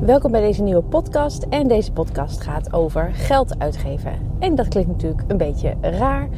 Welkom 0.00 0.30
bij 0.30 0.40
deze 0.40 0.62
nieuwe 0.62 0.82
podcast. 0.82 1.42
En 1.42 1.68
deze 1.68 1.92
podcast 1.92 2.40
gaat 2.40 2.72
over 2.72 3.14
geld 3.14 3.58
uitgeven. 3.58 4.36
En 4.38 4.54
dat 4.54 4.68
klinkt 4.68 4.90
natuurlijk 4.90 5.22
een 5.26 5.36
beetje 5.36 5.76
raar 5.80 6.28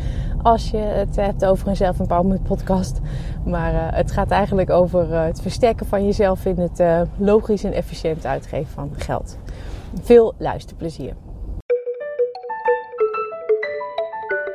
als 0.42 0.71
je 0.71 0.77
het 0.77 1.17
hebt 1.17 1.45
over 1.45 1.69
een 1.69 1.77
zelf-empowerment 1.77 2.43
podcast. 2.43 3.01
Maar 3.45 3.72
uh, 3.72 3.96
het 3.96 4.12
gaat 4.12 4.30
eigenlijk 4.30 4.71
over 4.71 5.09
uh, 5.09 5.25
het 5.25 5.43
versterken 5.43 5.87
van 5.87 6.04
jezelf 6.04 6.45
in 6.45 6.59
het 6.59 6.80
uh, 6.80 7.03
logisch 7.19 7.65
en 7.65 7.72
efficiënt 7.72 8.26
uitgeven 8.26 8.72
van 8.72 8.90
geld. 8.97 9.38
Veel 10.03 10.35
luisterplezier. 10.38 11.15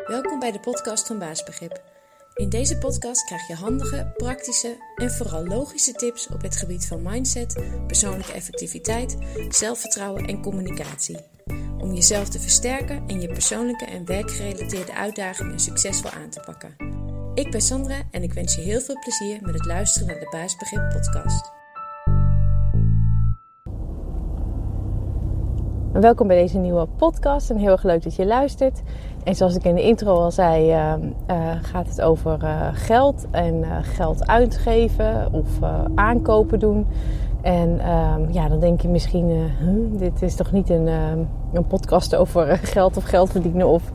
Welkom 0.05 0.39
bij 0.39 0.51
de 0.51 0.59
podcast 0.59 1.07
van 1.07 1.19
Baasbegrip. 1.19 1.96
In 2.37 2.49
deze 2.49 2.77
podcast 2.77 3.25
krijg 3.25 3.47
je 3.47 3.53
handige, 3.53 4.11
praktische 4.17 4.77
en 4.95 5.11
vooral 5.11 5.45
logische 5.45 5.91
tips 5.91 6.27
op 6.27 6.41
het 6.41 6.55
gebied 6.55 6.87
van 6.87 7.01
mindset, 7.01 7.63
persoonlijke 7.87 8.31
effectiviteit, 8.31 9.17
zelfvertrouwen 9.49 10.25
en 10.25 10.41
communicatie. 10.41 11.17
Om 11.77 11.93
jezelf 11.93 12.29
te 12.29 12.39
versterken 12.39 13.03
en 13.07 13.21
je 13.21 13.27
persoonlijke 13.27 13.85
en 13.85 14.05
werkgerelateerde 14.05 14.93
uitdagingen 14.93 15.59
succesvol 15.59 16.09
aan 16.09 16.29
te 16.29 16.39
pakken. 16.45 16.75
Ik 17.33 17.51
ben 17.51 17.61
Sandra 17.61 18.01
en 18.11 18.23
ik 18.23 18.33
wens 18.33 18.55
je 18.55 18.61
heel 18.61 18.81
veel 18.81 18.99
plezier 18.99 19.41
met 19.41 19.53
het 19.53 19.65
luisteren 19.65 20.07
naar 20.07 20.19
de 20.19 20.29
Baasbegrip 20.31 20.89
podcast. 20.89 21.55
Welkom 26.01 26.27
bij 26.27 26.41
deze 26.41 26.57
nieuwe 26.57 26.87
podcast 26.87 27.49
en 27.49 27.57
heel 27.57 27.71
erg 27.71 27.83
leuk 27.83 28.03
dat 28.03 28.15
je 28.15 28.25
luistert. 28.25 28.81
En 29.27 29.35
zoals 29.35 29.55
ik 29.55 29.63
in 29.63 29.75
de 29.75 29.81
intro 29.81 30.15
al 30.15 30.31
zei, 30.31 30.71
uh, 30.71 30.93
uh, 31.29 31.35
gaat 31.61 31.87
het 31.87 32.01
over 32.01 32.39
uh, 32.43 32.67
geld 32.73 33.25
en 33.31 33.63
geld 33.81 34.27
uitgeven 34.27 35.27
of 35.31 35.47
aankopen 35.95 36.59
doen. 36.59 36.87
En 37.41 37.79
ehm, 37.79 38.31
ja, 38.31 38.47
dan 38.47 38.59
denk 38.59 38.81
je 38.81 38.87
misschien, 38.87 39.49
dit 39.91 40.21
is 40.21 40.35
toch 40.35 40.51
niet 40.51 40.69
een, 40.69 40.87
een 41.53 41.67
podcast 41.67 42.15
over 42.15 42.57
geld 42.63 42.97
of 42.97 43.03
geld 43.03 43.31
verdienen 43.31 43.67
of 43.67 43.91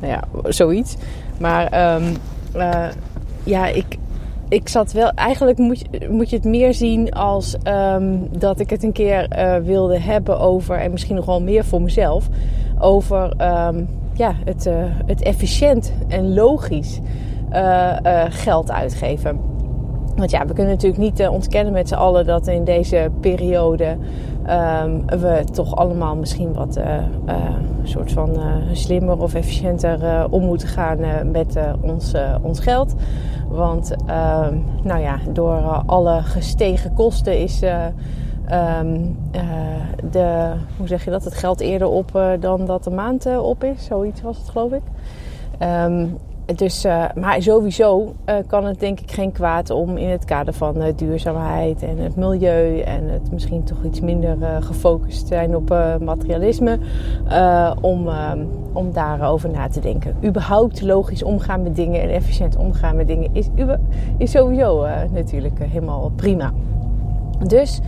nou 0.00 0.12
ja, 0.12 0.50
zoiets. 0.50 0.96
Maar 1.38 1.70
ja, 3.44 3.66
ik, 3.66 3.98
ik 4.48 4.68
zat 4.68 4.92
wel. 4.92 5.10
Eigenlijk 5.10 5.58
moet 5.58 5.78
je, 5.78 6.08
moet 6.10 6.30
je 6.30 6.36
het 6.36 6.44
meer 6.44 6.74
zien 6.74 7.12
als 7.12 7.56
dat 8.30 8.60
ik 8.60 8.70
het 8.70 8.82
een 8.82 8.92
keer 8.92 9.28
wilde 9.64 9.98
hebben 9.98 10.40
over. 10.40 10.76
En 10.78 10.90
misschien 10.90 11.16
nog 11.16 11.26
wel 11.26 11.42
meer 11.42 11.64
voor 11.64 11.82
mezelf. 11.82 12.28
Over 12.78 13.36
ja, 14.14 14.32
het, 14.44 14.66
uh, 14.66 14.74
het 15.06 15.22
efficiënt 15.22 15.92
en 16.08 16.34
logisch 16.34 17.00
uh, 17.52 17.96
geld 18.28 18.70
uitgeven. 18.70 19.40
Want 20.16 20.30
ja, 20.30 20.46
we 20.46 20.52
kunnen 20.52 20.72
natuurlijk 20.72 21.02
niet 21.02 21.28
ontkennen 21.28 21.72
met 21.72 21.88
z'n 21.88 21.94
allen 21.94 22.26
dat 22.26 22.46
in 22.46 22.64
deze 22.64 23.10
periode 23.20 23.96
um, 24.84 25.06
we 25.06 25.44
toch 25.52 25.76
allemaal 25.76 26.16
misschien 26.16 26.52
wat 26.52 26.80
soort 27.82 28.12
van 28.12 28.40
slimmer 28.72 29.22
of 29.22 29.34
efficiënter 29.34 30.26
om 30.30 30.44
moeten 30.44 30.68
gaan 30.68 30.98
met 31.30 31.58
ons, 31.80 32.14
ons 32.42 32.60
geld. 32.60 32.94
Want 33.48 33.94
uh, 34.06 34.46
nou 34.82 35.00
ja, 35.00 35.18
door 35.28 35.56
uh, 35.56 35.80
alle 35.86 36.22
gestegen 36.22 36.92
kosten 36.94 37.38
is 37.38 37.62
uh, 38.52 38.78
um, 38.78 39.16
de, 40.10 40.52
hoe 40.76 40.86
zeg 40.86 41.04
je 41.04 41.10
dat, 41.10 41.24
het 41.24 41.34
geld 41.34 41.60
eerder 41.60 41.88
op 41.88 42.36
dan 42.40 42.66
dat 42.66 42.84
de 42.84 42.90
maand 42.90 43.38
op 43.38 43.64
is. 43.64 43.84
Zoiets 43.84 44.22
was 44.22 44.38
het 44.38 44.48
geloof 44.48 44.72
ik. 44.72 44.82
Um, 45.62 46.18
dus, 46.56 46.86
maar 47.14 47.42
sowieso 47.42 48.14
kan 48.46 48.64
het 48.64 48.80
denk 48.80 49.00
ik 49.00 49.10
geen 49.12 49.32
kwaad 49.32 49.70
om 49.70 49.96
in 49.96 50.08
het 50.08 50.24
kader 50.24 50.54
van 50.54 50.92
duurzaamheid 50.96 51.82
en 51.82 51.98
het 51.98 52.16
milieu 52.16 52.80
en 52.80 53.08
het 53.08 53.32
misschien 53.32 53.64
toch 53.64 53.84
iets 53.84 54.00
minder 54.00 54.62
gefocust 54.62 55.26
zijn 55.26 55.56
op 55.56 55.68
materialisme, 56.00 56.78
om, 57.80 58.08
om 58.72 58.92
daarover 58.92 59.50
na 59.50 59.68
te 59.68 59.80
denken. 59.80 60.16
Überhaupt 60.24 60.82
logisch 60.82 61.22
omgaan 61.22 61.62
met 61.62 61.76
dingen 61.76 62.02
en 62.02 62.10
efficiënt 62.10 62.56
omgaan 62.56 62.96
met 62.96 63.06
dingen 63.06 63.28
is, 63.32 63.48
is 64.18 64.30
sowieso 64.30 64.86
natuurlijk 65.12 65.58
helemaal 65.58 66.12
prima. 66.16 66.52
Dus 67.46 67.80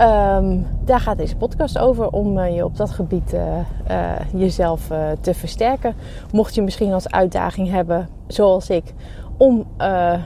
Um, 0.00 0.66
daar 0.84 1.00
gaat 1.00 1.18
deze 1.18 1.36
podcast 1.36 1.78
over 1.78 2.08
om 2.08 2.38
uh, 2.38 2.54
je 2.54 2.64
op 2.64 2.76
dat 2.76 2.90
gebied 2.90 3.34
uh, 3.34 3.40
uh, 3.90 4.12
jezelf 4.34 4.90
te 5.20 5.34
versterken. 5.34 5.94
Mocht 6.32 6.54
je 6.54 6.62
misschien 6.62 6.92
als 6.92 7.10
uitdaging 7.10 7.70
hebben, 7.70 8.08
zoals 8.26 8.70
ik, 8.70 8.94
om 9.36 9.66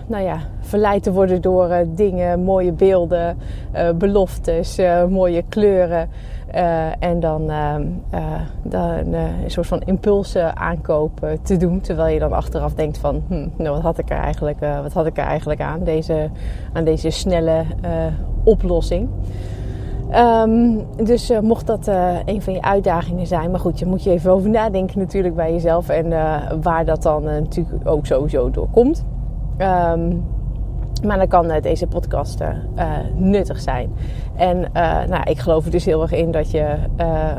nou 0.07 0.23
ja, 0.23 0.39
verleid 0.61 1.03
te 1.03 1.13
worden 1.13 1.43
door 1.43 1.85
dingen, 1.87 2.43
mooie 2.43 2.73
beelden, 2.73 3.39
beloftes, 3.99 4.79
mooie 5.09 5.43
kleuren. 5.49 6.09
en 6.99 7.21
dan, 7.21 7.51
ehm, 7.51 7.87
dan 8.63 9.13
een 9.13 9.51
soort 9.51 9.67
van 9.67 9.81
impulsen 9.81 10.57
aankoop 10.57 11.37
te 11.43 11.57
doen. 11.57 11.81
Terwijl 11.81 12.15
je 12.15 12.21
dan 12.21 12.33
achteraf 12.33 12.75
denkt 12.75 12.99
van, 12.99 13.23
hm, 13.29 13.49
nou, 13.57 13.75
wat, 13.75 13.83
had 13.83 13.99
ik 13.99 14.11
er 14.11 14.19
eigenlijk, 14.19 14.59
wat 14.83 14.93
had 14.93 15.07
ik 15.07 15.19
er 15.19 15.25
eigenlijk 15.25 15.61
aan? 15.61 15.85
Deze, 15.85 16.31
aan 16.73 16.85
deze 16.85 17.11
snelle 17.11 17.65
oplossing. 18.45 19.09
Um, 20.13 20.85
dus 21.05 21.31
uh, 21.31 21.39
mocht 21.39 21.67
dat 21.67 21.89
uh, 21.89 22.17
een 22.25 22.43
van 22.43 22.53
je 22.53 22.63
uitdagingen 22.63 23.27
zijn. 23.27 23.51
Maar 23.51 23.61
goed, 23.61 23.79
je 23.79 23.87
moet 23.87 24.03
je 24.03 24.11
even 24.11 24.31
over 24.31 24.51
nadenken 24.51 24.99
natuurlijk 24.99 25.35
bij 25.35 25.53
jezelf. 25.53 25.89
En 25.89 26.07
uh, 26.07 26.37
waar 26.63 26.85
dat 26.85 27.03
dan 27.03 27.23
natuurlijk 27.23 27.89
ook 27.89 28.07
sowieso 28.07 28.51
doorkomt. 28.51 29.05
Um, 29.59 30.25
maar 31.07 31.19
dan 31.19 31.29
kan 31.29 31.53
deze 31.61 31.87
podcast 31.87 32.41
nuttig 33.15 33.61
zijn. 33.61 33.93
En 34.37 34.71
nou, 35.09 35.23
ik 35.25 35.39
geloof 35.39 35.65
er 35.65 35.71
dus 35.71 35.85
heel 35.85 36.03
erg 36.03 36.13
in 36.13 36.31
dat 36.31 36.51
je 36.51 36.77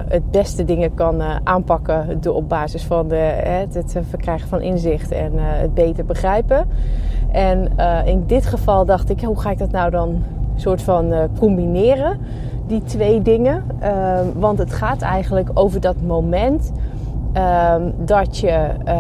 het 0.07 0.31
beste 0.31 0.63
dingen 0.65 0.93
kan 0.93 1.21
aanpakken. 1.43 2.21
Door 2.21 2.35
op 2.35 2.49
basis 2.49 2.83
van 2.83 3.07
de, 3.07 3.15
het, 3.15 3.73
het 3.73 3.99
verkrijgen 4.09 4.47
van 4.47 4.61
inzicht 4.61 5.11
en 5.11 5.31
het 5.35 5.73
beter 5.73 6.05
begrijpen. 6.05 6.67
En 7.31 7.77
in 8.05 8.23
dit 8.27 8.45
geval 8.45 8.85
dacht 8.85 9.09
ik, 9.09 9.21
hoe 9.21 9.39
ga 9.39 9.49
ik 9.49 9.57
dat 9.57 9.71
nou 9.71 9.91
dan 9.91 10.23
soort 10.55 10.81
van 10.81 11.13
combineren? 11.39 12.19
Die 12.67 12.83
twee 12.83 13.21
dingen. 13.21 13.63
Um, 13.83 14.33
want 14.39 14.57
het 14.59 14.73
gaat 14.73 15.01
eigenlijk 15.01 15.49
over 15.53 15.81
dat 15.81 15.95
moment 16.01 16.71
um, 17.33 17.93
dat 17.97 18.37
je 18.37 18.69
uh, 18.87 18.93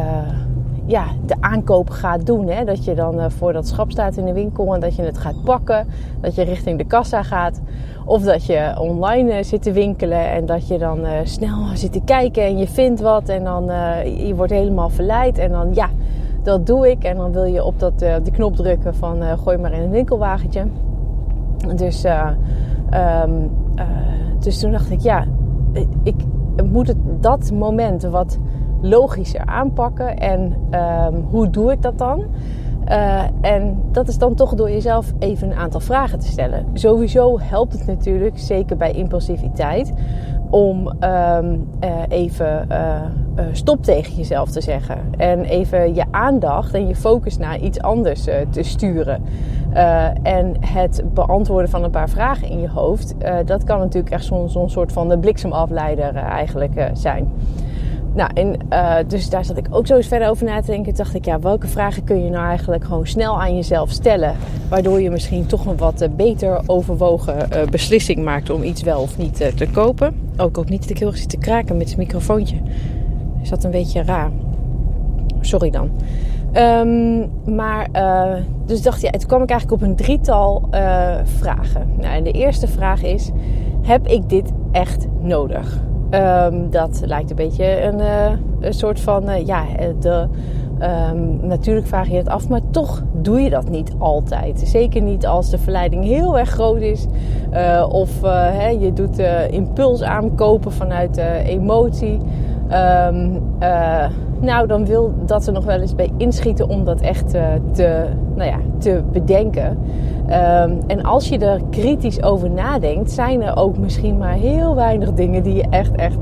ja, 0.85 1.05
de 1.25 1.35
aankoop 1.39 1.89
gaat 1.89 2.25
doen. 2.25 2.47
Hè? 2.47 2.65
Dat 2.65 2.85
je 2.85 2.95
dan 2.95 3.15
uh, 3.15 3.25
voor 3.27 3.53
dat 3.53 3.67
schap 3.67 3.91
staat 3.91 4.17
in 4.17 4.25
de 4.25 4.33
winkel 4.33 4.73
en 4.73 4.79
dat 4.79 4.95
je 4.95 5.01
het 5.01 5.17
gaat 5.17 5.43
pakken. 5.43 5.87
Dat 6.21 6.35
je 6.35 6.43
richting 6.43 6.77
de 6.77 6.85
kassa 6.85 7.23
gaat. 7.23 7.61
Of 8.05 8.21
dat 8.21 8.45
je 8.45 8.75
online 8.79 9.37
uh, 9.37 9.43
zit 9.43 9.61
te 9.61 9.71
winkelen 9.71 10.29
en 10.31 10.45
dat 10.45 10.67
je 10.67 10.77
dan 10.77 10.99
snel 11.23 11.65
zit 11.73 11.91
te 11.91 12.01
kijken 12.05 12.43
en 12.43 12.57
je 12.57 12.67
vindt 12.67 13.01
wat. 13.01 13.29
En 13.29 13.43
dan 13.43 13.65
je 14.27 14.33
wordt 14.35 14.51
helemaal 14.51 14.89
verleid. 14.89 15.37
En 15.37 15.51
dan 15.51 15.73
ja, 15.73 15.89
dat 16.43 16.65
doe 16.65 16.89
ik. 16.89 17.03
En 17.03 17.15
dan 17.15 17.31
wil 17.31 17.45
je 17.45 17.63
op 17.63 17.79
dat, 17.79 17.99
die 17.99 18.33
knop 18.33 18.55
drukken 18.55 18.95
van 18.95 19.37
gooi 19.37 19.57
maar 19.57 19.73
in 19.73 19.81
een 19.81 19.89
winkelwagentje. 19.89 20.63
Dus 21.75 22.05
Um, 22.93 23.49
uh, 23.75 23.85
dus 24.39 24.59
toen 24.59 24.71
dacht 24.71 24.91
ik, 24.91 24.99
ja, 24.99 25.25
ik 26.03 26.15
moet 26.71 26.87
het, 26.87 26.97
dat 27.19 27.51
moment 27.51 28.03
wat 28.03 28.39
logischer 28.81 29.45
aanpakken. 29.45 30.17
En 30.17 30.53
um, 30.71 31.25
hoe 31.29 31.49
doe 31.49 31.71
ik 31.71 31.81
dat 31.81 31.97
dan? 31.97 32.23
Uh, 32.87 33.23
en 33.41 33.81
dat 33.91 34.07
is 34.07 34.17
dan 34.17 34.35
toch 34.35 34.53
door 34.53 34.69
jezelf 34.69 35.13
even 35.19 35.51
een 35.51 35.57
aantal 35.57 35.79
vragen 35.79 36.19
te 36.19 36.27
stellen. 36.27 36.65
Sowieso 36.73 37.39
helpt 37.39 37.73
het 37.73 37.85
natuurlijk, 37.87 38.39
zeker 38.39 38.77
bij 38.77 38.91
impulsiviteit, 38.91 39.93
om 40.49 40.87
um, 40.87 41.67
uh, 41.83 41.89
even 42.07 42.67
stop 43.51 43.83
tegen 43.83 44.15
jezelf 44.15 44.49
te 44.49 44.61
zeggen. 44.61 44.97
En 45.17 45.43
even 45.43 45.95
je 45.95 46.03
aandacht 46.11 46.73
en 46.73 46.87
je 46.87 46.95
focus 46.95 47.37
naar 47.37 47.59
iets 47.59 47.81
anders 47.81 48.23
te 48.49 48.63
sturen. 48.63 49.23
En 50.23 50.55
het 50.59 51.03
beantwoorden 51.13 51.69
van 51.69 51.83
een 51.83 51.91
paar 51.91 52.09
vragen 52.09 52.49
in 52.49 52.59
je 52.59 52.69
hoofd, 52.69 53.15
dat 53.45 53.63
kan 53.63 53.79
natuurlijk 53.79 54.13
echt 54.13 54.25
zo'n 54.25 54.49
zo 54.49 54.67
soort 54.67 54.91
van 54.91 55.09
de 55.09 55.17
bliksemafleider 55.17 56.15
eigenlijk 56.15 56.89
zijn. 56.93 57.31
Nou, 58.13 58.29
en, 58.33 58.57
dus 59.07 59.29
daar 59.29 59.45
zat 59.45 59.57
ik 59.57 59.67
ook 59.69 59.87
zo 59.87 59.95
eens 59.95 60.07
verder 60.07 60.29
over 60.29 60.45
na 60.45 60.61
te 60.61 60.71
denken. 60.71 60.95
Dacht 60.95 61.15
ik, 61.15 61.25
ja, 61.25 61.39
welke 61.39 61.67
vragen 61.67 62.03
kun 62.03 62.23
je 62.23 62.29
nou 62.29 62.47
eigenlijk 62.47 62.83
gewoon 62.83 63.07
snel 63.07 63.41
aan 63.41 63.55
jezelf 63.55 63.89
stellen? 63.89 64.35
Waardoor 64.69 65.01
je 65.01 65.09
misschien 65.09 65.45
toch 65.45 65.65
een 65.65 65.77
wat 65.77 66.07
beter 66.15 66.61
overwogen 66.65 67.49
beslissing 67.69 68.23
maakt 68.23 68.49
om 68.49 68.63
iets 68.63 68.81
wel 68.81 69.01
of 69.01 69.17
niet 69.17 69.35
te 69.55 69.67
kopen. 69.71 70.15
Ook, 70.37 70.57
ook 70.57 70.69
niet 70.69 70.81
dat 70.81 70.89
ik 70.89 70.97
heel 70.97 71.07
erg 71.07 71.17
zit 71.17 71.29
te 71.29 71.37
kraken 71.37 71.77
met 71.77 71.89
het 71.89 71.97
microfoontje. 71.97 72.57
Is 73.41 73.49
dat 73.49 73.63
een 73.63 73.71
beetje 73.71 74.03
raar? 74.03 74.31
Sorry 75.41 75.69
dan. 75.69 75.89
Um, 76.57 77.31
maar, 77.55 77.89
dus 78.65 78.81
dacht 78.81 79.01
ja, 79.01 79.09
toen 79.09 79.27
kwam 79.27 79.43
ik 79.43 79.49
eigenlijk 79.49 79.81
op 79.81 79.87
een 79.87 79.95
drietal 79.95 80.67
vragen. 81.23 81.87
Nou, 81.97 82.15
en 82.15 82.23
de 82.23 82.31
eerste 82.31 82.67
vraag 82.67 83.03
is, 83.03 83.31
heb 83.81 84.07
ik 84.07 84.29
dit 84.29 84.51
echt 84.71 85.07
nodig? 85.21 85.81
Um, 86.11 86.69
dat 86.69 87.01
lijkt 87.05 87.29
een 87.29 87.35
beetje 87.35 87.81
een, 87.81 87.99
uh, 87.99 88.31
een 88.59 88.73
soort 88.73 88.99
van, 88.99 89.45
ja, 89.45 89.65
de 89.99 90.27
Ehm, 90.79 91.47
natuurlijk 91.47 91.87
vraag 91.87 92.09
je 92.09 92.15
het 92.15 92.29
af, 92.29 92.49
maar 92.49 92.61
toch 92.71 93.03
doe 93.13 93.41
je 93.41 93.49
dat 93.49 93.69
niet 93.69 93.93
altijd. 93.97 94.61
Zeker 94.65 95.01
niet 95.01 95.25
als 95.25 95.49
de 95.49 95.57
verleiding 95.57 96.03
heel 96.03 96.37
erg 96.37 96.49
groot 96.49 96.81
is. 96.81 97.05
Of 97.89 98.21
je 98.79 98.91
doet 98.93 99.19
uh, 99.19 99.51
impuls 99.51 100.01
aankopen 100.01 100.71
vanuit 100.71 101.17
emotie. 101.45 102.19
Nou, 104.45 104.67
dan 104.67 104.85
wil 104.85 105.13
dat 105.25 105.47
er 105.47 105.53
nog 105.53 105.65
wel 105.65 105.79
eens 105.79 105.95
bij 105.95 106.11
inschieten 106.17 106.69
om 106.69 106.83
dat 106.83 107.01
echt 107.01 107.29
te, 107.71 108.05
nou 108.35 108.49
ja, 108.49 108.57
te 108.77 109.01
bedenken. 109.11 109.77
Um, 110.25 110.79
en 110.87 111.03
als 111.03 111.29
je 111.29 111.37
er 111.37 111.61
kritisch 111.69 112.23
over 112.23 112.49
nadenkt, 112.49 113.11
zijn 113.11 113.41
er 113.41 113.57
ook 113.57 113.77
misschien 113.77 114.17
maar 114.17 114.33
heel 114.33 114.75
weinig 114.75 115.13
dingen 115.13 115.43
die 115.43 115.53
je 115.53 115.65
echt, 115.69 115.95
echt, 115.95 116.17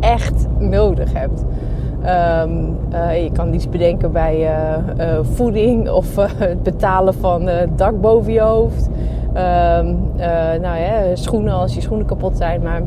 echt 0.00 0.46
nodig 0.58 1.12
hebt. 1.12 1.44
Um, 2.44 2.76
uh, 2.92 3.22
je 3.22 3.30
kan 3.32 3.54
iets 3.54 3.68
bedenken 3.68 4.12
bij 4.12 4.40
uh, 4.98 5.18
voeding 5.22 5.90
of 5.90 6.16
het 6.38 6.62
betalen 6.62 7.14
van 7.14 7.48
dak 7.76 8.00
boven 8.00 8.32
je 8.32 8.40
hoofd. 8.40 8.88
Um, 9.28 9.98
nou 10.60 10.78
ja, 10.78 11.14
schoenen 11.14 11.52
als 11.52 11.74
je 11.74 11.80
schoenen 11.80 12.06
kapot 12.06 12.36
zijn. 12.36 12.62
Maar 12.62 12.82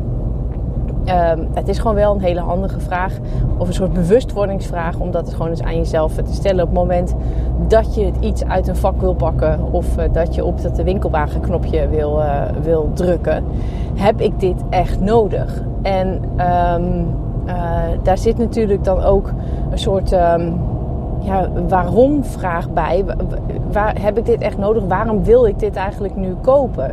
um, 1.10 1.48
het 1.54 1.68
is 1.68 1.78
gewoon 1.78 1.96
wel 1.96 2.14
een 2.14 2.20
hele 2.20 2.40
handige 2.40 2.80
vraag. 2.80 3.12
Of 3.56 3.68
een 3.68 3.74
soort 3.74 3.92
bewustwordingsvraag. 3.92 4.98
Om 4.98 5.10
dat 5.10 5.32
gewoon 5.32 5.48
eens 5.48 5.62
aan 5.62 5.76
jezelf 5.76 6.14
te 6.14 6.34
stellen. 6.34 6.62
Op 6.62 6.68
het 6.68 6.78
moment 6.78 7.14
dat 7.68 7.94
je 7.94 8.12
iets 8.20 8.44
uit 8.44 8.68
een 8.68 8.76
vak 8.76 9.00
wil 9.00 9.14
pakken. 9.14 9.72
Of 9.72 9.86
dat 10.12 10.34
je 10.34 10.44
op 10.44 10.62
dat 10.62 10.82
winkelwagenknopje 10.82 11.88
wil, 11.88 12.22
wil 12.62 12.90
drukken. 12.94 13.44
Heb 13.94 14.20
ik 14.20 14.40
dit 14.40 14.62
echt 14.70 15.00
nodig? 15.00 15.62
En... 15.82 16.20
Uh, 17.46 17.54
daar 18.02 18.18
zit 18.18 18.38
natuurlijk 18.38 18.84
dan 18.84 19.02
ook 19.02 19.32
een 19.70 19.78
soort 19.78 20.12
um, 20.12 20.60
ja, 21.20 21.48
waarom 21.68 22.24
vraag 22.24 22.70
bij. 22.70 23.04
Waar, 23.72 24.02
heb 24.02 24.18
ik 24.18 24.26
dit 24.26 24.40
echt 24.40 24.58
nodig? 24.58 24.84
Waarom 24.88 25.24
wil 25.24 25.46
ik 25.46 25.58
dit 25.58 25.76
eigenlijk 25.76 26.16
nu 26.16 26.34
kopen? 26.40 26.90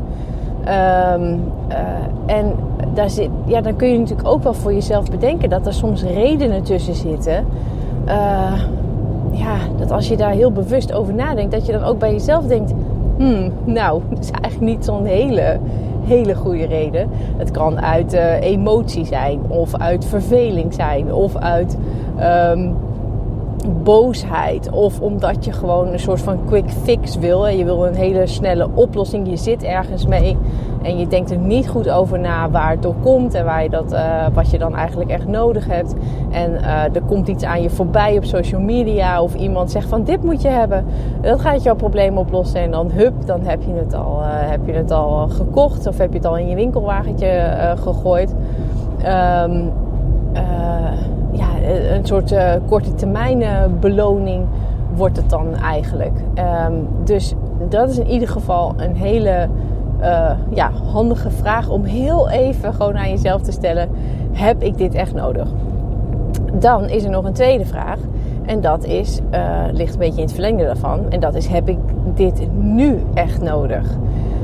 Um, 0.68 1.44
uh, 1.70 2.36
en 2.36 2.54
daar 2.94 3.10
zit, 3.10 3.30
ja, 3.46 3.62
dan 3.62 3.76
kun 3.76 3.92
je 3.92 4.00
natuurlijk 4.00 4.28
ook 4.28 4.44
wel 4.44 4.54
voor 4.54 4.74
jezelf 4.74 5.10
bedenken 5.10 5.50
dat 5.50 5.66
er 5.66 5.74
soms 5.74 6.04
redenen 6.04 6.64
tussen 6.64 6.96
zitten. 6.96 7.46
Uh, 8.08 8.62
ja, 9.32 9.58
dat 9.78 9.92
als 9.92 10.08
je 10.08 10.18
daar 10.18 10.32
heel 10.32 10.52
bewust 10.52 10.94
over 10.94 11.14
nadenkt, 11.14 11.52
dat 11.52 11.66
je 11.66 11.72
dan 11.72 11.84
ook 11.84 12.00
bij 12.00 12.12
jezelf 12.12 12.46
denkt: 12.46 12.74
hmm, 13.18 13.52
nou, 13.64 14.02
dat 14.10 14.20
is 14.20 14.32
eigenlijk 14.32 14.74
niet 14.74 14.86
zo'n 14.86 15.06
hele 15.06 15.60
hele 16.08 16.36
goede 16.36 16.66
reden. 16.66 17.10
Het 17.38 17.52
kan 17.52 17.82
uit 17.82 18.14
uh, 18.14 18.42
emotie 18.42 19.06
zijn, 19.06 19.40
of 19.48 19.76
uit 19.76 20.06
verveling 20.06 20.74
zijn, 20.74 21.14
of 21.14 21.36
uit 21.36 21.78
um, 22.52 22.76
boosheid, 23.70 24.70
of 24.72 25.02
omdat 25.02 25.46
je 25.46 25.52
gewoon 25.52 25.88
een 25.88 26.00
soort 26.00 26.22
van 26.22 26.38
quick 26.46 26.70
fix 26.70 27.18
wil. 27.18 27.48
Je 27.48 27.66
wil 27.66 27.86
een 27.86 27.96
hele 27.96 28.28
snelle 28.28 28.70
oplossing. 28.74 29.30
Je 29.30 29.38
zit 29.38 29.64
ergens 29.64 30.06
mee 30.06 30.38
en 30.82 30.98
je 30.98 31.08
denkt 31.08 31.32
er 31.32 31.38
niet 31.38 31.70
goed 31.70 31.90
over 31.90 32.20
na 32.20 32.50
waar 32.50 32.70
het 32.70 32.82
door 32.82 32.96
komt 33.02 33.34
en 33.34 33.46
waar 33.46 33.64
je 33.64 33.70
dat, 33.70 33.94
uh, 33.94 34.26
wat 34.34 34.50
je 34.50 34.58
dan 34.58 34.76
eigenlijk 34.76 35.10
echt 35.10 35.28
nodig 35.28 35.68
hebt. 35.68 35.94
En 36.32 36.52
uh, 36.52 36.84
er 36.84 37.02
komt 37.08 37.28
iets 37.28 37.44
aan 37.44 37.62
je 37.62 37.70
voorbij 37.70 38.18
op 38.18 38.24
social 38.24 38.62
media 38.62 39.22
of 39.22 39.36
iemand 39.36 39.72
zegt 39.72 39.88
van 39.88 40.04
dit 40.04 40.24
moet 40.24 40.42
je 40.42 40.48
hebben. 40.48 40.86
Dat 41.22 41.40
gaat 41.40 41.64
jouw 41.64 41.76
probleem 41.76 42.18
oplossen 42.18 42.62
en 42.62 42.72
dan 42.72 42.92
hup, 42.92 43.14
dan 43.26 43.42
heb 43.42 43.62
je 43.62 43.74
het 43.74 43.94
al, 43.94 44.20
uh, 44.22 44.28
heb 44.30 44.60
je 44.66 44.74
het 44.74 44.92
al 44.92 45.28
gekocht 45.28 45.88
of 45.88 45.98
heb 45.98 46.12
je 46.12 46.18
het 46.18 46.28
al 46.28 46.38
in 46.38 46.48
je 46.48 46.56
winkelwagentje 46.56 47.56
gegooid. 47.78 48.34
Ja, 49.04 49.48
een 51.68 52.06
soort 52.06 52.36
korte 52.68 52.94
termijn 52.94 53.44
beloning 53.80 54.46
wordt 54.96 55.18
het 55.18 55.30
dan 55.30 55.56
eigenlijk. 55.56 56.14
Um, 56.68 56.88
dus 57.04 57.34
dat 57.70 57.90
is 57.90 57.98
in 57.98 58.08
ieder 58.08 58.28
geval 58.28 58.74
een 58.78 58.96
hele 58.96 59.48
ja, 60.54 60.72
handige 60.92 61.30
vraag 61.30 61.70
om 61.70 61.84
heel 61.84 62.30
even 62.30 62.74
gewoon 62.74 62.98
aan 62.98 63.10
jezelf 63.10 63.42
te 63.42 63.52
stellen: 63.52 63.90
heb 64.32 64.64
ik 64.64 64.78
dit 64.78 64.94
echt 64.94 65.14
nodig? 65.14 65.48
Dan 66.54 66.90
is 66.90 67.04
er 67.04 67.10
nog 67.10 67.26
een 67.26 67.34
tweede 67.34 67.66
vraag. 67.66 68.00
En 68.46 68.62
dat 68.62 68.84
is, 68.84 69.20
ligt 69.72 69.94
een 69.94 70.00
beetje 70.00 70.22
in 70.22 70.26
het 70.26 70.34
verlengde 70.34 70.66
daarvan. 70.66 71.00
En 71.10 71.20
dat 71.20 71.36
is, 71.36 71.48
heb 71.48 71.70
ik 71.70 71.78
dit 72.14 72.48
nu 72.60 73.04
echt 73.14 73.42
nodig? 73.42 73.98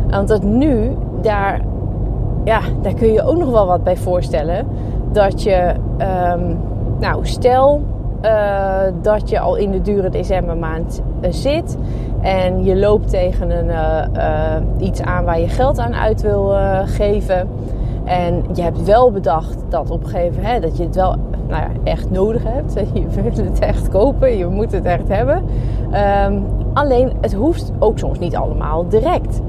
Want 0.10 0.28
dat 0.28 0.44
nu, 0.44 0.98
daar, 1.22 1.62
ja, 2.44 2.60
daar 2.82 2.94
kun 2.94 3.12
je 3.12 3.24
ook 3.24 3.38
nog 3.38 3.50
wel 3.50 3.66
wat 3.66 3.84
bij 3.84 3.98
voorstellen. 3.98 4.68
Dat 5.12 5.44
je, 5.44 5.74
um, 6.34 6.58
nou, 7.00 7.26
stel 7.26 7.82
uh, 8.26 8.80
dat 9.02 9.30
je 9.30 9.40
al 9.40 9.56
in 9.56 9.72
de 9.72 9.82
dure 9.82 10.10
decembermaand 10.10 11.02
uh, 11.22 11.32
zit 11.32 11.78
en 12.22 12.64
je 12.64 12.76
loopt 12.76 13.10
tegen 13.10 13.50
een, 13.50 13.68
uh, 14.16 14.88
iets 14.88 15.02
aan 15.02 15.26
waar 15.26 15.40
je 15.40 15.48
geld 15.48 15.80
aan 15.80 15.94
uit 15.94 16.22
wil 16.22 16.56
geven. 16.86 17.50
En 18.04 18.44
je 18.54 18.62
hebt 18.62 18.84
wel 18.84 19.12
bedacht 19.12 19.58
dat 19.70 19.90
op 19.90 20.04
een 20.04 20.10
gegeven 20.10 20.42
moment 20.42 20.62
dat 20.62 20.78
je 20.78 20.84
het 20.84 20.96
wel 20.96 21.16
nou 21.48 21.62
ja, 21.62 21.70
echt 21.84 22.12
nodig 22.12 22.44
hebt. 22.44 22.74
Je 22.94 23.08
wil 23.08 23.46
het 23.46 23.60
echt 23.60 23.90
kopen, 23.90 24.38
je 24.38 24.46
moet 24.46 24.72
het 24.72 24.86
echt 24.86 25.08
hebben. 25.08 25.44
Um, 26.26 26.46
alleen 26.74 27.12
het 27.22 27.34
hoeft 27.34 27.72
ook 27.80 28.00
soms 28.00 28.20
niet 28.20 28.36
allemaal 28.36 28.88
direct. 28.88 29.42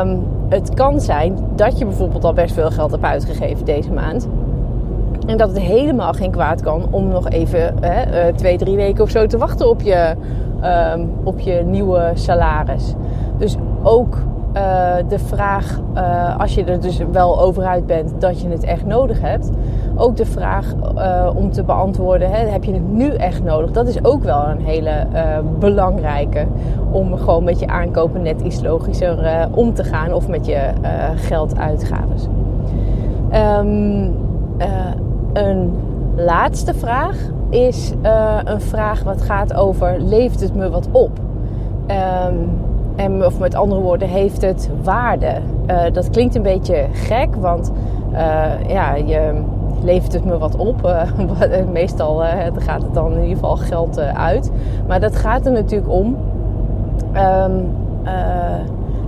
Um, 0.00 0.26
het 0.48 0.74
kan 0.74 1.00
zijn 1.00 1.38
dat 1.56 1.78
je 1.78 1.84
bijvoorbeeld 1.84 2.24
al 2.24 2.32
best 2.32 2.54
veel 2.54 2.70
geld 2.70 2.90
hebt 2.90 3.04
uitgegeven 3.04 3.64
deze 3.64 3.92
maand. 3.92 4.28
En 5.26 5.36
dat 5.36 5.48
het 5.48 5.58
helemaal 5.58 6.12
geen 6.12 6.30
kwaad 6.30 6.60
kan 6.60 6.82
om 6.90 7.08
nog 7.08 7.28
even 7.28 7.74
hè, 7.80 8.26
uh, 8.28 8.34
twee, 8.34 8.58
drie 8.58 8.76
weken 8.76 9.04
of 9.04 9.10
zo 9.10 9.26
te 9.26 9.38
wachten 9.38 9.68
op 9.68 9.82
je, 9.82 10.14
um, 10.94 11.10
op 11.22 11.40
je 11.40 11.62
nieuwe 11.66 12.10
salaris. 12.14 12.94
Dus 13.38 13.56
ook 13.82 14.18
uh, 14.56 14.94
de 15.08 15.18
vraag, 15.18 15.80
uh, 15.94 16.40
als 16.40 16.54
je 16.54 16.64
er 16.64 16.80
dus 16.80 17.00
wel 17.12 17.40
over 17.40 17.64
uit 17.64 17.86
bent 17.86 18.12
dat 18.18 18.40
je 18.40 18.48
het 18.48 18.64
echt 18.64 18.86
nodig 18.86 19.20
hebt. 19.20 19.50
Ook 19.96 20.16
de 20.16 20.24
vraag 20.24 20.74
om 21.34 21.50
te 21.52 21.62
beantwoorden, 21.62 22.30
hè, 22.30 22.46
heb 22.46 22.64
je 22.64 22.72
het 22.72 22.92
nu 22.92 23.08
echt 23.08 23.42
nodig? 23.42 23.70
Dat 23.70 23.88
is 23.88 24.04
ook 24.04 24.22
wel 24.22 24.48
een 24.48 24.60
hele 24.60 25.06
belangrijke. 25.58 26.46
Om 26.90 27.16
gewoon 27.16 27.44
met 27.44 27.58
je 27.60 27.66
aankopen 27.66 28.22
net 28.22 28.40
iets 28.40 28.62
logischer 28.62 29.48
om 29.50 29.74
te 29.74 29.84
gaan. 29.84 30.12
Of 30.12 30.28
met 30.28 30.46
je 30.46 30.60
gelduitgaves. 31.14 32.26
Um, 33.60 34.22
een 35.34 35.72
laatste 36.16 36.74
vraag 36.74 37.16
is 37.50 37.92
uh, 38.02 38.38
een 38.44 38.60
vraag 38.60 39.02
wat 39.02 39.22
gaat 39.22 39.54
over: 39.54 40.00
levert 40.00 40.40
het 40.40 40.54
me 40.54 40.70
wat 40.70 40.88
op? 40.90 41.18
Um, 41.86 42.50
en, 42.96 43.24
of 43.24 43.38
met 43.38 43.54
andere 43.54 43.80
woorden, 43.80 44.08
heeft 44.08 44.42
het 44.42 44.70
waarde? 44.82 45.32
Uh, 45.70 45.82
dat 45.92 46.10
klinkt 46.10 46.34
een 46.34 46.42
beetje 46.42 46.86
gek, 46.92 47.34
want 47.34 47.72
uh, 48.12 48.68
ja, 48.68 48.94
je 48.94 49.42
levert 49.82 50.12
het 50.12 50.24
me 50.24 50.38
wat 50.38 50.56
op. 50.56 50.94
meestal 51.72 52.22
gaat 52.54 52.82
het 52.82 52.94
dan 52.94 53.12
in 53.12 53.20
ieder 53.20 53.34
geval 53.34 53.56
geld 53.56 53.98
uit. 53.98 54.50
Maar 54.86 55.00
dat 55.00 55.16
gaat 55.16 55.46
er 55.46 55.52
natuurlijk 55.52 55.92
om. 55.92 56.16
Um, 57.16 57.68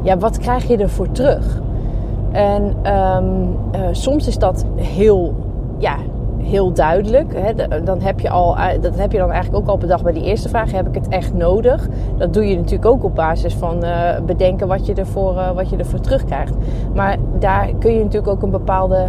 ja, 0.03 0.19
wat 0.19 0.39
krijg 0.39 0.69
je 0.69 0.77
ervoor 0.77 1.13
terug? 1.13 1.61
En 2.33 2.93
um, 2.93 3.57
soms 3.93 4.27
is 4.27 4.39
dat 4.39 4.65
heel 4.77 5.35
ja, 5.79 5.97
heel 6.47 6.73
duidelijk. 6.73 7.35
Hè, 7.37 7.83
dan 7.85 8.01
heb 8.01 8.21
je 8.21 8.31
al, 8.31 8.57
eh, 8.57 8.83
dat 8.83 8.97
heb 8.97 9.13
je 9.13 9.19
dan 9.19 9.31
eigenlijk 9.31 9.63
ook 9.63 9.71
al 9.71 9.79
bedacht 9.79 10.03
bij 10.03 10.13
die 10.13 10.25
eerste 10.25 10.49
vraag. 10.49 10.73
Heb 10.73 10.89
ik 10.89 10.95
het 10.95 11.09
echt 11.09 11.35
nodig? 11.35 11.89
Dat 12.17 12.35
doe 12.35 12.49
je 12.49 12.57
natuurlijk 12.57 12.87
ook 12.87 13.05
op 13.05 13.15
basis 13.15 13.55
van 13.55 13.85
uh, 13.85 14.21
bedenken 14.27 14.69
wat 14.69 14.87
je, 14.87 14.95
ervoor, 14.95 15.35
uh, 15.35 15.51
wat 15.51 15.71
je 15.71 15.77
ervoor 15.77 16.01
terugkrijgt. 16.01 16.55
Maar 16.95 17.17
daar 17.39 17.71
kun 17.79 17.93
je 17.93 17.99
natuurlijk 18.03 18.33
ook 18.33 18.43
een 18.43 18.51
bepaalde 18.51 19.05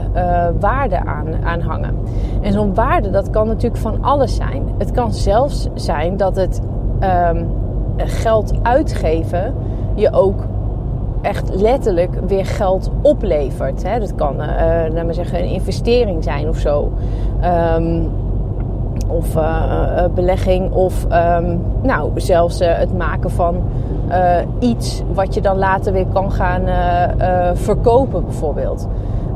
waarde 0.60 1.06
aan, 1.06 1.28
aan 1.44 1.62
hangen. 1.62 1.96
En 2.42 2.54
zo'n 2.54 2.74
waarde, 2.74 3.10
dat 3.10 3.30
kan 3.30 3.48
natuurlijk 3.48 3.82
van 3.82 4.04
alles 4.04 4.36
zijn. 4.36 4.64
Het 4.78 4.92
kan 4.92 5.14
zelfs 5.14 5.68
zijn 5.74 6.18
dat 6.18 6.36
het 6.36 6.62
um, 7.32 7.48
geld 7.98 8.54
uitgeven 8.62 9.54
je 9.96 10.12
ook 10.12 10.44
echt 11.22 11.56
letterlijk 11.56 12.20
weer 12.28 12.46
geld 12.46 12.90
oplevert. 13.02 13.84
Hè. 13.84 14.00
Dat 14.00 14.16
kan, 14.16 14.34
uh, 14.34 14.48
laat 14.94 15.06
maar 15.06 15.14
zeggen, 15.14 15.40
een 15.40 15.50
investering 15.50 16.24
zijn 16.24 16.50
of 16.50 16.58
zo. 16.58 16.92
Um, 17.76 18.10
of 19.08 19.36
uh, 19.36 20.04
belegging. 20.16 20.72
Of 20.72 21.06
um, 21.12 21.62
nou, 21.82 22.12
zelfs 22.16 22.60
het 22.60 22.98
maken 22.98 23.30
van 23.30 23.64
iets 24.60 25.04
wat 25.14 25.34
je 25.34 25.42
dan 25.42 25.58
later 25.58 25.94
weer 25.94 26.08
kan 26.14 26.32
gaan 26.32 26.62
verkopen, 27.56 28.24
bijvoorbeeld. 28.24 28.88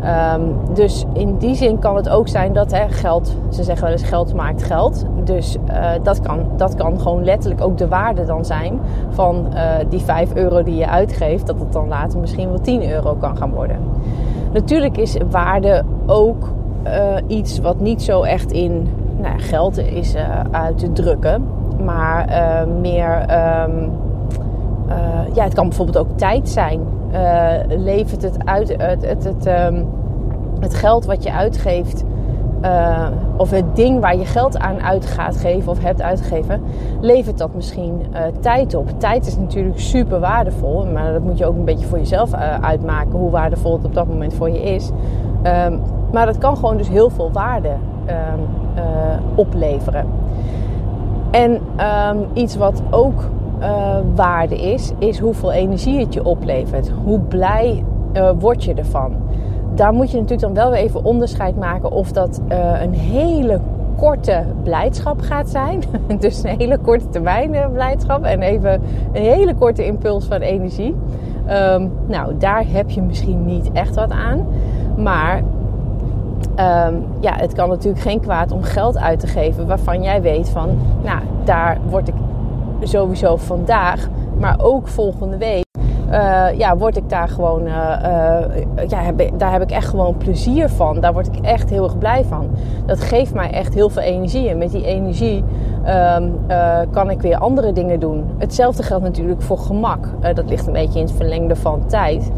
Um, 0.04 0.74
dus 0.74 1.06
in 1.14 1.38
die 1.38 1.56
zin 1.56 1.80
kan 1.80 1.96
het 1.96 2.10
ook 2.10 2.28
zijn 2.28 2.54
dat 2.54 2.72
hè, 2.72 2.90
geld, 2.90 3.36
ze 3.50 3.64
zeggen 3.64 3.84
wel 3.84 3.94
eens 3.94 4.04
geld 4.04 4.34
maakt 4.34 4.64
geld. 4.64 5.06
Dus 5.24 5.58
uh, 5.70 5.90
dat, 6.04 6.22
kan, 6.22 6.46
dat 6.58 6.76
kan 6.76 7.00
gewoon 7.00 7.24
letterlijk 7.24 7.62
ook 7.62 7.78
de 7.78 7.88
waarde 7.88 8.26
dan 8.26 8.46
zijn 8.46 8.80
van 9.10 9.48
uh, 9.54 9.72
die 9.90 10.00
5 10.00 10.34
euro 10.34 10.64
die 10.64 10.76
je 10.76 10.88
uitgeeft. 10.88 11.48
Dat 11.48 11.60
het 11.60 11.72
dan 11.72 11.88
later 11.88 12.20
misschien 12.20 12.50
wel 12.50 12.62
10 12.62 12.90
euro 12.90 13.16
kan 13.16 13.38
gaan 13.38 13.52
worden. 13.52 13.78
Natuurlijk 14.54 14.98
is 14.98 15.18
waarde 15.30 15.84
ook 16.06 16.54
uh, 16.86 17.16
iets 17.28 17.60
wat 17.60 17.80
niet 17.80 18.02
zo 18.02 18.22
echt 18.22 18.52
in 18.52 18.88
nou, 19.18 19.40
geld 19.40 19.78
is 19.78 20.16
uit 20.52 20.78
te 20.78 20.92
drukken. 20.92 21.48
maar 21.84 22.28
meer. 22.82 23.26
Ehm, 24.92 25.34
ja, 25.34 25.44
het 25.44 25.54
kan 25.54 25.68
bijvoorbeeld 25.68 25.98
ook 25.98 26.18
tijd 26.18 26.50
zijn. 26.50 26.80
levert 27.68 28.22
het 28.22 28.46
uit 28.46 28.70
het, 28.78 29.06
het, 29.06 29.24
het, 29.24 29.46
ehm, 29.46 29.84
het 30.60 30.74
geld 30.74 31.06
wat 31.06 31.24
je 31.24 31.34
uitgeeft 31.34 32.04
uh, 32.66 33.08
of 33.38 33.50
het 33.50 33.76
ding 33.76 34.00
waar 34.00 34.18
je 34.18 34.26
geld 34.26 34.60
aan 34.60 34.82
uit 34.82 35.06
gaat 35.06 35.38
geven 35.38 35.72
of 35.72 35.84
hebt 35.84 36.02
uitgegeven, 36.02 36.62
levert 37.00 37.38
dat 37.38 37.56
misschien 37.56 38.02
tijd 38.40 38.74
op. 38.76 39.00
Tijd 39.00 39.28
is 39.28 39.38
natuurlijk 39.38 39.80
super 39.80 40.20
waardevol, 40.20 40.86
maar 40.86 41.14
dat 41.14 41.22
moet 41.22 41.38
je 41.38 41.46
ook 41.46 41.56
een 41.56 41.66
beetje 41.66 41.86
voor 41.86 41.98
jezelf 41.98 42.34
uitmaken 42.62 43.20
hoe 43.20 43.32
waardevol 43.32 43.74
het 43.74 43.86
op 43.86 43.94
dat 43.94 44.08
moment 44.08 44.34
voor 44.34 44.50
je 44.50 44.62
is. 44.62 44.90
Um, 45.66 45.82
maar 46.12 46.26
dat 46.26 46.38
kan 46.38 46.56
gewoon 46.56 46.78
dus 46.78 46.90
heel 46.90 47.10
veel 47.10 47.32
waarde 47.32 47.70
um, 48.08 48.48
opleveren. 49.36 50.06
En 51.32 51.62
iets 52.34 52.56
wat 52.56 52.82
ook 52.90 53.24
waarde 54.16 54.62
is, 54.62 54.92
is 55.00 55.20
hoeveel 55.20 55.52
energie 55.52 56.00
het 56.00 56.14
je 56.14 56.26
oplevert. 56.26 56.92
Hoe 57.04 57.20
blij 57.20 57.84
word 58.40 58.64
je 58.64 58.74
ervan? 58.74 59.16
daar 59.76 59.94
moet 59.94 60.12
je 60.12 60.18
natuurlijk 60.18 60.42
dan 60.42 60.64
wel 60.64 60.72
weer 60.72 60.80
even 60.80 61.04
onderscheid 61.04 61.58
maken 61.58 61.92
of 61.92 62.12
dat 62.12 62.42
uh, 62.52 62.82
een 62.82 62.94
hele 62.94 63.60
korte 63.96 64.44
blijdschap 64.64 65.22
gaat 65.22 65.50
zijn. 65.50 65.84
dus 66.20 66.44
een 66.44 66.58
hele 66.58 66.78
korte 66.78 67.10
termijn 67.10 67.54
eh, 67.54 67.72
blijdschap 67.72 68.24
en 68.24 68.42
even 68.42 68.82
een 69.14 69.22
hele 69.22 69.56
korte 69.56 69.86
impuls 69.86 70.26
van 70.26 70.42
energie. 70.42 70.96
Um, 71.50 71.92
nou, 72.08 72.38
daar 72.38 72.64
heb 72.68 72.90
je 72.90 73.02
misschien 73.02 73.46
niet 73.46 73.72
echt 73.72 73.96
wat 73.96 74.12
aan. 74.12 74.48
Maar 74.98 75.38
um, 75.38 77.06
ja, 77.20 77.36
het 77.36 77.54
kan 77.54 77.70
natuurlijk 77.70 78.04
geen 78.04 78.20
kwaad 78.20 78.52
om 78.52 78.64
geld 78.64 78.98
uit 78.98 79.20
te 79.20 79.28
geven 79.28 79.68
waarvan 79.68 80.04
jij 80.04 80.22
weet 80.22 80.50
van, 80.50 80.70
nou, 81.04 81.20
daar 81.44 81.78
word 81.90 82.08
ik 82.08 82.14
sowieso 82.88 83.36
vandaag, 83.36 84.10
maar 84.40 84.56
ook 84.60 84.88
volgende 84.88 85.38
week 85.38 85.66
uh, 86.12 86.58
ja, 86.58 86.78
word 86.78 86.98
ik 86.98 87.10
daar 87.10 87.28
gewoon, 87.30 87.68
uh, 87.68 87.74
uh, 87.74 88.88
ja, 88.88 89.12
daar 89.38 89.52
heb 89.52 89.62
ik 89.62 89.72
echt 89.72 89.88
gewoon 89.88 90.18
plezier 90.18 90.70
van. 90.70 91.00
Daar 91.00 91.14
word 91.14 91.28
ik 91.28 91.46
echt 91.46 91.70
heel 91.70 91.84
erg 91.84 91.98
blij 91.98 92.24
van. 92.24 92.50
Dat 92.86 93.00
geeft 93.00 93.34
mij 93.34 93.52
echt 93.52 93.74
heel 93.74 93.90
veel 93.90 94.02
energie. 94.02 94.50
En 94.50 94.58
met 94.58 94.72
die 94.72 94.86
energie 94.86 95.44
um, 96.16 96.40
kan 96.92 97.10
ik 97.10 97.22
weer 97.22 97.38
andere 97.38 97.74
dingen 97.74 98.00
doen. 98.00 98.26
Hetzelfde 98.38 98.84
geldt 98.84 99.04
natuurlijk 99.04 99.42
voor 99.42 99.58
gemak. 99.58 100.08
dat 100.34 100.50
ligt 100.50 100.68
een 100.68 100.74
beetje 100.74 101.00
in 101.00 101.06
het 101.06 101.16
verlengde 101.16 101.56
van 101.56 101.86
tijd. 101.86 102.32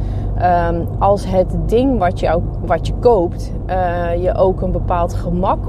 Um, 0.69 0.87
als 0.99 1.25
het 1.25 1.55
ding 1.65 1.99
wat 1.99 2.19
je, 2.19 2.39
wat 2.65 2.87
je 2.87 2.93
koopt 2.99 3.51
je 4.19 4.35
ook 4.35 4.61
een 4.61 4.71
bepaald 4.71 5.13
gemak 5.13 5.59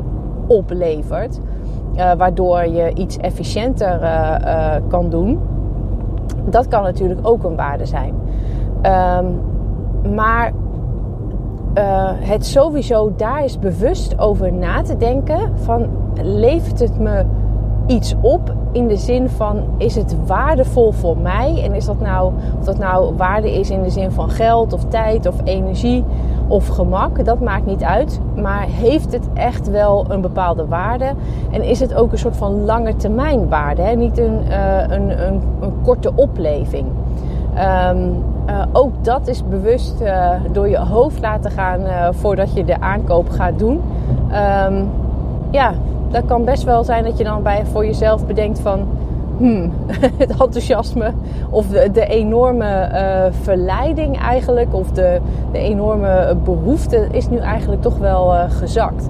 oplevert, 0.46 1.40
waardoor 1.96 2.66
je 2.66 2.94
iets 2.94 3.16
efficiënter 3.16 4.00
kan 4.88 5.10
doen 5.10 5.40
dat 6.44 6.68
kan 6.68 6.82
natuurlijk 6.82 7.20
ook 7.22 7.44
een 7.44 7.56
waarde 7.56 7.86
zijn. 7.86 8.14
Um, 8.82 9.40
maar 10.14 10.52
het 12.20 12.46
sowieso 12.46 13.12
daar 13.16 13.44
is 13.44 13.58
bewust 13.58 14.18
over 14.18 14.52
na 14.52 14.82
te 14.82 14.96
denken 14.96 15.58
van 15.58 15.88
levert 16.22 16.78
het 16.78 16.98
me 16.98 17.24
iets 17.86 18.14
op 18.20 18.54
in 18.72 18.88
de 18.88 18.96
zin 18.96 19.28
van 19.28 19.62
is 19.76 19.94
het 19.94 20.16
waardevol 20.26 20.92
voor 20.92 21.16
mij 21.16 21.62
en 21.64 21.74
is 21.74 21.84
dat 21.84 22.00
nou 22.00 22.32
of 22.58 22.64
dat 22.64 22.78
nou 22.78 23.14
waarde 23.16 23.58
is 23.58 23.70
in 23.70 23.82
de 23.82 23.90
zin 23.90 24.10
van 24.10 24.30
geld 24.30 24.72
of 24.72 24.84
tijd 24.84 25.26
of 25.26 25.34
energie 25.44 26.04
of 26.48 26.68
gemak, 26.68 27.24
dat 27.24 27.40
maakt 27.40 27.66
niet 27.66 27.82
uit. 27.82 28.20
Maar 28.36 28.62
heeft 28.62 29.12
het 29.12 29.28
echt 29.34 29.70
wel 29.70 30.04
een 30.08 30.20
bepaalde 30.20 30.66
waarde? 30.66 31.12
En 31.50 31.62
is 31.62 31.80
het 31.80 31.94
ook 31.94 32.12
een 32.12 32.18
soort 32.18 32.36
van 32.36 32.64
lange 32.64 32.96
termijn 32.96 33.48
waarde? 33.48 33.82
Hè? 33.82 33.94
Niet 33.94 34.18
een, 34.18 34.40
uh, 34.48 34.80
een, 34.80 35.26
een, 35.26 35.42
een, 35.60 35.72
korte 35.82 36.12
opleving. 36.14 36.86
Um, 37.88 38.24
uh, 38.48 38.62
ook 38.72 39.04
dat 39.04 39.28
is 39.28 39.48
bewust 39.48 40.00
uh, 40.00 40.30
door 40.52 40.68
je 40.68 40.78
hoofd 40.78 41.20
laten 41.20 41.50
gaan 41.50 42.14
voordat 42.14 42.54
je 42.54 42.64
de 42.64 42.80
aankoop 42.80 43.30
gaat 43.30 43.58
doen. 43.58 43.80
Um, 44.68 44.90
ja, 45.50 45.72
dat 46.14 46.24
kan 46.26 46.44
best 46.44 46.62
wel 46.62 46.84
zijn 46.84 47.04
dat 47.04 47.18
je 47.18 47.24
dan 47.24 47.42
bij, 47.42 47.66
voor 47.66 47.86
jezelf 47.86 48.26
bedenkt 48.26 48.60
van 48.60 48.88
hmm, 49.36 49.72
het 50.22 50.30
enthousiasme 50.30 51.12
of 51.50 51.66
de, 51.66 51.90
de 51.92 52.06
enorme 52.06 52.88
uh, 52.92 53.32
verleiding 53.42 54.18
eigenlijk, 54.18 54.74
of 54.74 54.90
de, 54.90 55.20
de 55.52 55.58
enorme 55.58 56.36
behoefte 56.44 57.06
is 57.10 57.28
nu 57.28 57.38
eigenlijk 57.38 57.82
toch 57.82 57.98
wel 57.98 58.34
uh, 58.34 58.44
gezakt. 58.48 59.08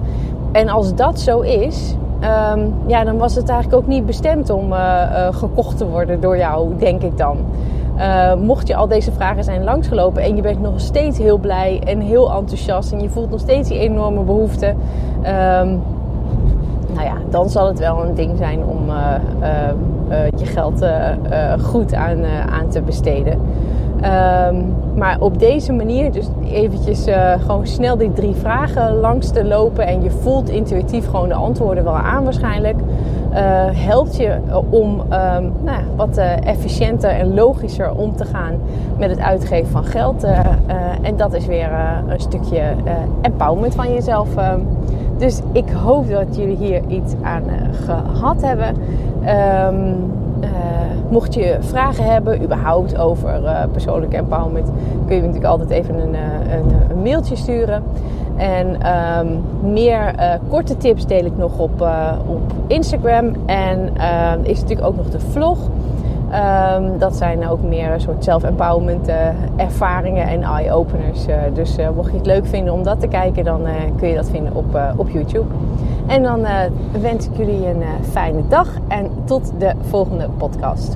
En 0.51 0.69
als 0.69 0.95
dat 0.95 1.19
zo 1.19 1.39
is, 1.39 1.95
um, 2.53 2.73
ja, 2.85 3.03
dan 3.03 3.17
was 3.17 3.35
het 3.35 3.49
eigenlijk 3.49 3.81
ook 3.81 3.87
niet 3.87 4.05
bestemd 4.05 4.49
om 4.49 4.71
uh, 4.71 5.27
gekocht 5.31 5.77
te 5.77 5.87
worden 5.87 6.21
door 6.21 6.37
jou, 6.37 6.77
denk 6.77 7.01
ik 7.01 7.17
dan. 7.17 7.37
mocht 8.37 8.67
je 8.67 8.75
al 8.75 8.87
deze 8.87 9.11
vragen 9.11 9.43
zijn 9.43 9.63
langsgelopen 9.63 10.21
en 10.23 10.35
je 10.35 10.41
bent 10.41 10.61
nog 10.61 10.79
steeds 10.79 11.17
heel 11.17 11.37
blij 11.37 11.81
en 11.85 11.99
heel 11.99 12.33
enthousiast 12.33 12.91
en 12.91 13.01
je 13.01 13.09
voelt 13.09 13.29
nog 13.29 13.39
steeds 13.39 13.69
die 13.69 13.79
enorme 13.79 14.21
behoefte. 14.21 14.73
Um, 15.61 15.81
nou 16.95 17.07
ja, 17.07 17.15
dan 17.29 17.49
zal 17.49 17.67
het 17.67 17.79
wel 17.79 18.03
een 18.03 18.15
ding 18.15 18.37
zijn 18.37 18.63
om 18.63 18.89
uh, 18.89 19.15
uh, 20.09 20.27
je 20.37 20.45
geld 20.45 20.85
goed 21.61 21.93
aan, 21.93 22.25
aan 22.49 22.67
te 22.69 22.81
besteden. 22.81 23.39
Um, 23.95 24.75
maar 24.95 25.19
op 25.19 25.39
deze 25.39 25.73
manier, 25.73 26.11
dus 26.11 26.27
eventjes 26.51 27.05
gewoon 27.39 27.67
snel 27.67 27.97
die 27.97 28.13
drie 28.13 28.35
vragen 28.35 28.95
langs 28.95 29.31
te 29.31 29.45
lopen 29.45 29.87
en 29.87 30.03
je 30.03 30.11
voelt 30.11 30.49
intuïtief 30.49 31.05
gewoon 31.05 31.27
de 31.27 31.33
antwoorden 31.33 31.83
wel 31.83 31.93
aan 31.93 32.23
waarschijnlijk, 32.23 32.79
helpt 33.73 34.15
je 34.17 34.37
om 34.69 34.99
um, 34.99 35.53
nou, 35.63 35.83
wat 35.95 36.17
efficiënter 36.43 37.09
en 37.09 37.33
logischer 37.33 37.95
om 37.95 38.15
te 38.15 38.25
gaan 38.25 38.53
met 38.97 39.09
het 39.09 39.19
uitgeven 39.19 39.71
van 39.71 39.83
geld. 39.83 40.23
en 41.01 41.17
dat 41.17 41.33
is 41.33 41.45
weer 41.45 41.69
een 42.07 42.19
stukje 42.19 42.61
empowerment 43.21 43.75
van 43.75 43.93
jezelf. 43.93 44.35
Ehm, 44.35 44.59
dus 45.17 45.39
ik 45.51 45.69
hoop 45.69 46.09
dat 46.09 46.35
jullie 46.35 46.57
hier 46.57 46.81
iets 46.87 47.13
aan 47.21 47.43
uh, 47.43 47.53
gehad 47.85 48.41
hebben. 48.41 48.75
Um, 49.67 50.13
uh, 50.43 50.49
mocht 51.09 51.33
je 51.33 51.57
vragen 51.59 52.03
hebben, 52.03 52.43
überhaupt 52.43 52.97
over 52.97 53.43
uh, 53.43 53.63
persoonlijke 53.71 54.17
empowerment, 54.17 54.69
kun 55.05 55.15
je 55.15 55.21
natuurlijk 55.21 55.47
altijd 55.47 55.69
even 55.69 55.99
een, 55.99 56.15
een, 56.91 57.01
mailtje 57.01 57.35
sturen. 57.35 57.83
En 58.35 58.87
um, 59.17 59.43
meer 59.73 60.15
korte 60.49 60.77
tips 60.77 61.05
deel 61.05 61.25
ik 61.25 61.37
nog 61.37 61.59
op, 61.59 61.87
op 62.25 62.41
Instagram. 62.67 63.33
En 63.45 63.89
is 64.43 64.61
natuurlijk 64.61 64.87
ook 64.87 64.95
nog 64.95 65.09
de 65.09 65.19
vlog. 65.19 65.57
Um, 66.35 66.97
dat 66.97 67.15
zijn 67.15 67.47
ook 67.47 67.61
meer 67.61 67.99
soort 67.99 68.23
self-empowerment 68.23 69.07
uh, 69.07 69.27
ervaringen 69.55 70.27
en 70.27 70.43
eye-openers. 70.43 71.27
Uh, 71.27 71.41
dus 71.53 71.77
uh, 71.77 71.89
mocht 71.89 72.11
je 72.11 72.17
het 72.17 72.25
leuk 72.25 72.45
vinden 72.45 72.73
om 72.73 72.83
dat 72.83 72.99
te 72.99 73.07
kijken, 73.07 73.43
dan 73.43 73.65
kun 73.97 74.07
je 74.07 74.15
dat 74.15 74.29
vinden 74.29 74.55
op, 74.55 74.79
op 74.97 75.09
YouTube. 75.09 75.47
En 76.07 76.23
dan 76.23 76.45
wens 77.01 77.27
ik 77.27 77.37
jullie 77.37 77.67
een 77.67 77.83
fijne 78.11 78.47
dag 78.47 78.69
en 78.87 79.11
tot 79.25 79.59
de 79.59 79.73
volgende 79.81 80.29
podcast. 80.29 80.95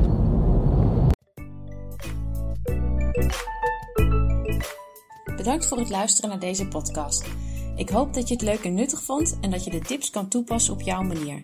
Bedankt 5.37 5.67
voor 5.67 5.77
het 5.77 5.89
luisteren 5.89 6.29
naar 6.29 6.39
deze 6.39 6.67
podcast. 6.67 7.27
Ik 7.75 7.89
hoop 7.89 8.13
dat 8.13 8.27
je 8.27 8.33
het 8.33 8.43
leuk 8.43 8.63
en 8.63 8.73
nuttig 8.73 9.01
vond 9.01 9.37
en 9.41 9.51
dat 9.51 9.63
je 9.63 9.71
de 9.71 9.79
tips 9.79 10.09
kan 10.09 10.27
toepassen 10.27 10.73
op 10.73 10.81
jouw 10.81 11.01
manier. 11.01 11.43